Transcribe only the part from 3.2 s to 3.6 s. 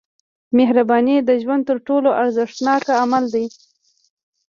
دی.